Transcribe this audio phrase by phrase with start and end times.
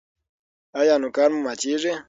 [0.79, 1.93] ایا نوکان مو ماتیږي؟